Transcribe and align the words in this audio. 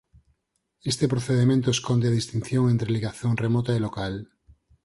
Este 0.91 1.07
procedemento 1.13 1.67
esconde 1.69 2.07
a 2.07 2.15
distinción 2.19 2.63
entre 2.73 2.91
ligazón 2.95 3.33
remota 3.43 3.71
e 3.77 3.83
local. 3.87 4.13